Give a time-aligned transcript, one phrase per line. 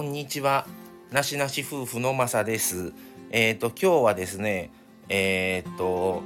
[0.00, 0.66] こんにちは。
[1.12, 2.94] なしなし夫婦のまさです。
[3.32, 4.70] えっ、ー、と、今日はですね、
[5.10, 6.22] えっ、ー、と、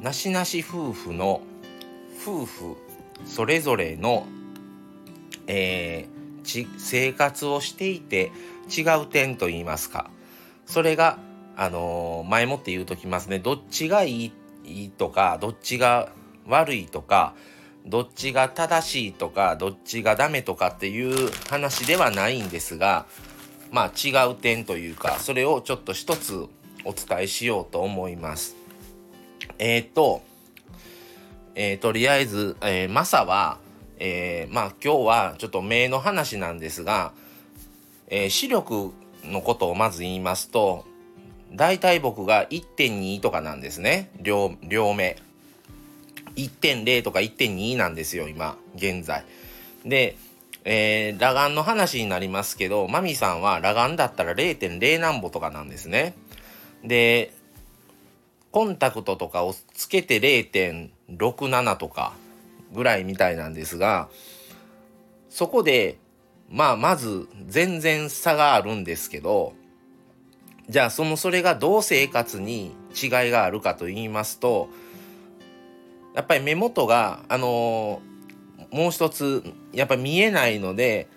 [0.00, 1.40] なしなし夫婦の
[2.24, 2.76] 夫婦
[3.26, 4.28] それぞれの、
[5.48, 8.30] えー、生活をしていて
[8.70, 10.08] 違う点と言いますか。
[10.64, 11.18] それが、
[11.56, 13.40] あの前もって言うときますね。
[13.40, 14.32] どっちがいい
[14.64, 16.12] いいとか、どっちが
[16.46, 17.34] 悪いとか、
[17.86, 23.06] どっちが正しいとかどっちがダメとかっていう話ではないんですが
[23.70, 26.46] まあ違う点というかそれをちょっと一つ
[26.84, 28.56] お伝えしようと思います。
[29.58, 30.22] えっ、ー、と、
[31.54, 33.58] えー、とりあえず、えー、マサは、
[33.98, 37.12] えー、まあ今日はちょっと目の話なんですが、
[38.08, 38.92] えー、視力
[39.24, 40.84] のことをまず言いますと
[41.52, 45.16] 大体僕が1.2とかなんですね両両目。
[46.36, 49.24] 1.0とか1.2なんですよ今現在。
[49.84, 50.16] で、
[50.64, 56.14] えー、裸眼の話になりますけどマミさんは裸眼だったら0.0何歩とかなんですね。
[56.82, 57.32] で
[58.50, 62.12] コンタクトとかをつけて0.67とか
[62.72, 64.08] ぐらいみたいなんですが
[65.28, 65.98] そこで
[66.50, 69.54] まあまず全然差があるんですけど
[70.68, 74.68] じゃあそのそれがどう生活に違いがあるかと言いますと
[76.14, 81.08] やっぱり目元があのー、もう一つやっぱ見えないので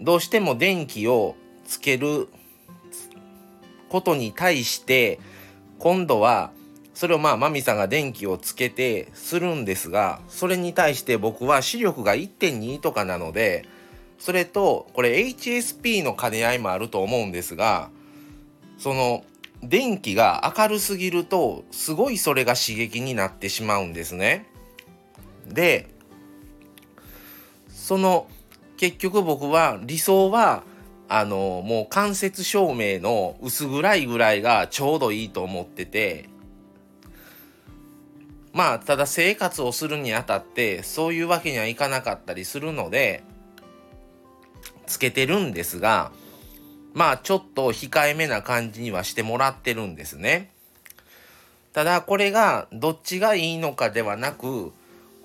[0.00, 2.28] どうしても電気をつける
[3.88, 5.20] ことに対して
[5.78, 6.50] 今度は
[6.94, 13.66] それをまあマミさんが電気をつけてするんですがそれに対して僕は視力が1.2とかなので
[14.18, 17.90] それとこれ HSP の兼ね合いもあると思うんですが
[18.78, 19.24] その
[19.62, 24.46] 電気が明るすぎるとすごいそれが刺激になってしまうんですね。
[25.46, 25.88] で
[27.68, 28.26] その
[28.76, 30.64] 結局僕は理想は
[31.08, 36.28] あのもう間接照明の薄暗いぐらいがちょうどいいと思ってて
[38.52, 43.22] まあただ生活をするにあたってそういうわけにはいかなかったりするので
[44.86, 46.10] つけてるんですが
[46.96, 50.50] まあちょっと控えめな感じにはしてもらってるんですね。
[51.74, 54.72] ただこれがどっちがいいのかではなく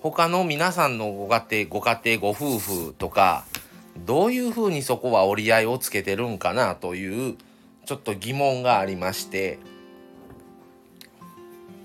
[0.00, 3.46] 他の皆さんのご家庭ご家庭ご夫婦とか
[4.04, 7.38] どういうふうにそこは折り合いをつけてるんかなという
[7.86, 9.58] ちょっと疑問がありまして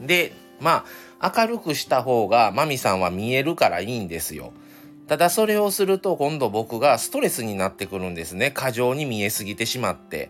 [0.02, 0.84] でま
[1.22, 4.52] あ明るくした方がマミさんは見えるからいいんですよ。
[5.08, 8.52] ただそれをすると今度僕がストレスになってくるんですね。
[8.52, 10.30] 過剰に見えすぎてしまって。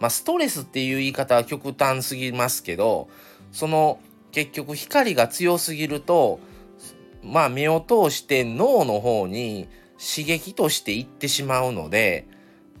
[0.00, 3.08] まあストレスっていう言い方は極端すぎますけど
[3.52, 4.00] その
[4.32, 6.40] 結局光が強すぎると
[7.22, 12.26] まあ目を通して脳の方に刺激としていってしまうので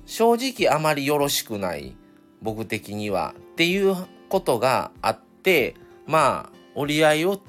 [0.06, 1.94] 正直あまりよろしくない
[2.40, 3.94] 僕的にはっていう
[4.30, 5.76] ことがあって
[6.06, 7.40] まあ折り合いを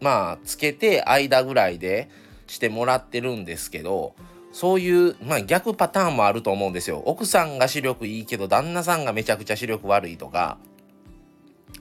[0.00, 2.08] まあつけて間ぐらいで
[2.50, 4.14] してもらってるんですけど
[4.52, 7.00] そういう、まあ、逆パターンもあると思うんですよ。
[7.06, 10.58] 奥さんが視力いいけど旦那さんがめちゃくちゃ視力悪いとか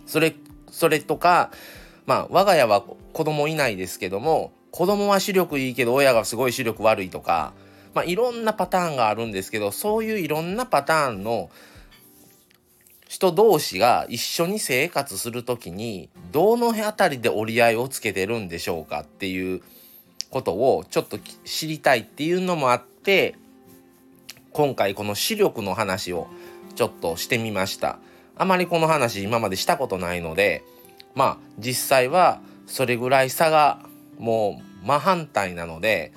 [0.05, 0.35] それ
[0.69, 1.49] それとか
[2.05, 7.53] まあ我が家は子供いないですけども子供は視力いいけど親がすごい視力悪いとか、
[7.95, 11.49] まあ、いろんなパターンがあるんですけどそういういろんなパターンの
[13.07, 19.63] 人同士が一緒に生活する時にどの辺りで折り合いをつけてるんでしょうかっていう
[20.29, 23.35] ことをちょっと知りたいっていうのもあって
[24.51, 26.27] 今回この視力の話を
[26.75, 27.99] ちょっとしてみました。
[28.35, 30.63] あまりこの話今までしたことないので
[31.13, 33.79] まあ実際はそれぐらい差が
[34.17, 36.13] もう真反対なので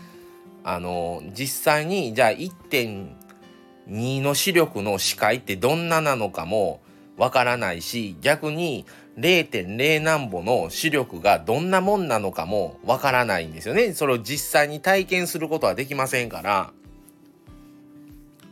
[0.62, 6.80] あの実際にじゃあ1.2の視力の視界ってどんななのかも
[7.16, 8.86] わからないし逆に
[9.18, 13.92] 0.0何歩の視力がどんなもんなのかもわからないんですよね。
[13.92, 16.72] それを実際に体験することはできませんから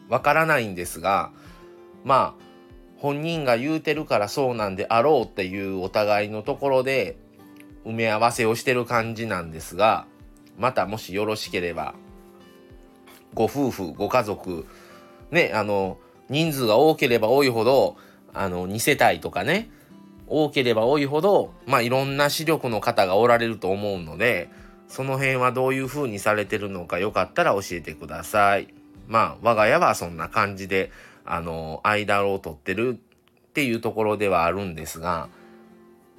[0.09, 1.31] わからないんですが
[2.05, 2.45] まあ
[2.99, 7.17] 本人が言うてるからそうなんであろうっていうお互いのところで
[7.87, 10.07] 埋め合わせをしてる感じなんですが
[10.59, 11.95] またもしよろしければ
[13.33, 14.67] ご夫婦ご家族
[15.31, 15.99] ねあの
[16.29, 17.97] 人数が多ければ多いほど
[18.35, 19.71] あの2世帯とかね
[20.27, 24.49] 多ければ多いほど、まあ、いろんな視力の方がおられると思うので
[24.89, 28.69] その辺はどういう風にされてるのかよかったら教えてください。
[29.07, 30.91] まあ我が家はそんな感じで
[31.25, 35.29] あの間を取ってるっていうところではあるんですが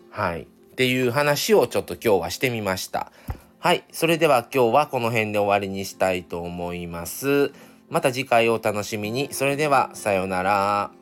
[0.10, 3.12] はいっていう話をちょっと今日はしてみました。
[3.60, 3.84] はい。
[3.92, 7.52] それでは今日はこの辺で終わりにしたいと思います。
[7.90, 9.32] また次回をお楽しみに。
[9.34, 11.01] それでは、さようなら。